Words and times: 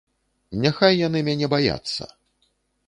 Няхай 0.63 0.93
яны 1.07 1.21
мяне 1.29 1.47
баяцца. 1.57 2.03